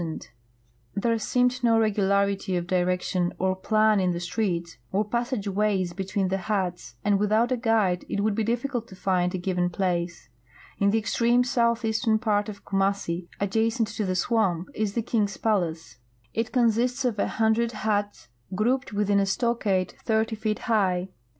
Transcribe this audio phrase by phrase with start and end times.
[0.95, 6.27] There seemed no regularity of direction or plan in the streets or passage ways between
[6.29, 10.27] tlie huts, and without a guide it would be difficult to find a given place.
[10.79, 15.37] In the extreme south eastern part of Kumassi, adjacent to the swamp, is the king's
[15.37, 15.99] palace.
[16.33, 21.09] It consists of a hundred huts grouped witliin a stockade thirty feet high.